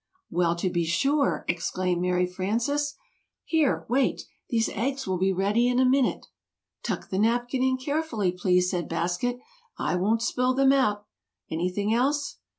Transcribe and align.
"Well, 0.31 0.55
to 0.55 0.67
be 0.67 0.83
sure!" 0.83 1.45
exclaimed 1.47 2.01
Mary 2.01 2.25
Frances. 2.25 2.95
"Here, 3.45 3.85
wait 3.87 4.23
these 4.49 4.67
eggs 4.69 5.05
will 5.05 5.19
be 5.19 5.31
ready 5.31 5.67
in 5.67 5.77
a 5.79 5.85
minute!" 5.85 6.25
"Tuck 6.81 7.11
the 7.11 7.19
napkin 7.19 7.61
in 7.61 7.77
carefully, 7.77 8.31
please," 8.31 8.67
said 8.71 8.89
Basket. 8.89 9.37
"I 9.77 9.93
won't 9.97 10.23
spill 10.23 10.55
them 10.55 10.71
out. 10.73 11.05
Anything 11.51 11.93
else?" 11.93 12.37